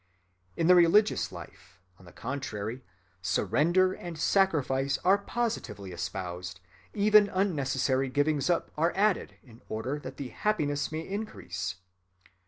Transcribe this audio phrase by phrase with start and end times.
[0.57, 2.83] In the religious life, on the contrary,
[3.21, 6.59] surrender and sacrifice are positively espoused:
[6.95, 11.75] even unnecessary givings‐up are added in order that the happiness may increase.